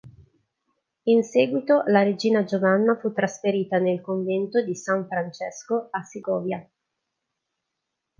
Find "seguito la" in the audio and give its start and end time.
1.23-2.01